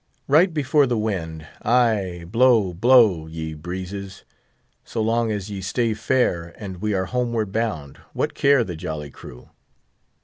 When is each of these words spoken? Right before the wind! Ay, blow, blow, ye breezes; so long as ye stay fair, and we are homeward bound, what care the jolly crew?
Right 0.27 0.51
before 0.51 0.87
the 0.87 0.97
wind! 0.97 1.45
Ay, 1.63 2.25
blow, 2.27 2.73
blow, 2.73 3.27
ye 3.27 3.53
breezes; 3.53 4.23
so 4.83 4.99
long 4.99 5.31
as 5.31 5.51
ye 5.51 5.61
stay 5.61 5.93
fair, 5.93 6.55
and 6.57 6.81
we 6.81 6.95
are 6.95 7.05
homeward 7.05 7.51
bound, 7.51 7.97
what 8.13 8.33
care 8.33 8.63
the 8.63 8.75
jolly 8.75 9.11
crew? 9.11 9.51